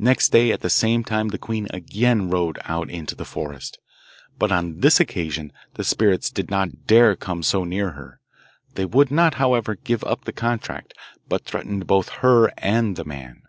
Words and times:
Next 0.00 0.30
day 0.32 0.50
at 0.50 0.62
the 0.62 0.68
same 0.68 1.04
time 1.04 1.28
the 1.28 1.38
queen 1.38 1.68
again 1.70 2.28
rode 2.28 2.58
out 2.64 2.90
into 2.90 3.14
the 3.14 3.24
forest; 3.24 3.78
but 4.36 4.50
on 4.50 4.80
this 4.80 4.98
occasion 4.98 5.52
the 5.74 5.84
spirits 5.84 6.28
did 6.28 6.50
not 6.50 6.88
dare 6.88 7.10
to 7.10 7.16
come 7.16 7.44
so 7.44 7.62
near 7.62 7.90
her. 7.92 8.18
They 8.74 8.84
would 8.84 9.12
not, 9.12 9.34
however, 9.34 9.76
give 9.76 10.02
up 10.02 10.24
the 10.24 10.32
contract, 10.32 10.92
but 11.28 11.44
threatened 11.44 11.86
both 11.86 12.08
her 12.18 12.52
and 12.58 12.96
the 12.96 13.04
man. 13.04 13.42